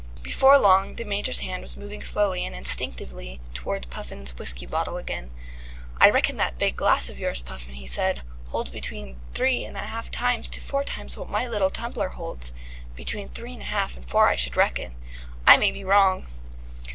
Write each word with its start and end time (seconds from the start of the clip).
Before 0.23 0.57
long 0.57 0.95
the 0.95 1.03
Major's 1.03 1.41
hand 1.41 1.61
was 1.61 1.77
moving 1.77 2.01
slowly 2.01 2.43
and 2.43 2.55
instinctively 2.55 3.39
towards 3.53 3.85
Puffin's 3.85 4.35
whisky 4.35 4.65
bottle 4.65 4.97
again. 4.97 5.29
"I 5.99 6.09
reckon 6.09 6.37
that 6.37 6.57
big 6.57 6.75
glass 6.75 7.07
of 7.07 7.19
yours, 7.19 7.43
Puffin," 7.43 7.75
he 7.75 7.85
said, 7.85 8.23
"holds 8.47 8.71
between 8.71 9.19
three 9.35 9.63
and 9.63 9.77
a 9.77 9.81
half 9.81 10.09
times 10.09 10.49
to 10.49 10.59
four 10.59 10.83
times 10.83 11.17
what 11.17 11.29
my 11.29 11.47
little 11.47 11.69
tumbler 11.69 12.09
holds. 12.09 12.51
Between 12.95 13.29
three 13.29 13.53
and 13.53 13.61
a 13.61 13.65
half 13.65 13.95
and 13.95 14.03
four 14.03 14.27
I 14.27 14.35
should 14.37 14.57
reckon. 14.57 14.95
I 15.45 15.55
may 15.57 15.71
be 15.71 15.83
wrong." 15.83 16.25